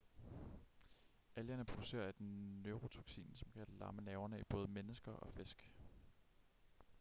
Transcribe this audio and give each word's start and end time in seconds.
algerne 1.35 1.65
producerer 1.65 2.09
et 2.09 2.19
neurotoksin 2.65 3.31
som 3.35 3.51
kan 3.53 3.65
lamme 3.67 4.01
nerverne 4.01 4.39
i 4.39 4.43
både 4.49 4.67
mennesker 4.67 5.11
og 5.11 5.33
fisk 5.33 5.71